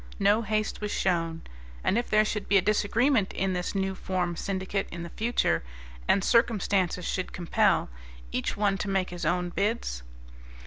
No 0.17 0.41
haste 0.41 0.81
was 0.81 0.89
shown. 0.91 1.43
And 1.83 1.95
if 1.95 2.09
there 2.09 2.25
should 2.25 2.49
be 2.49 2.57
a 2.57 2.61
disagreement 2.63 3.33
in 3.33 3.53
this 3.53 3.75
new 3.75 3.93
formed 3.93 4.39
syndicate 4.39 4.87
in 4.91 5.03
the 5.03 5.11
future, 5.11 5.63
and 6.07 6.23
circumstances 6.23 7.05
should 7.05 7.31
compel 7.33 7.87
each 8.31 8.57
one 8.57 8.79
to 8.79 8.89
make 8.89 9.11
his 9.11 9.27
own 9.27 9.49
bids? 9.51 10.01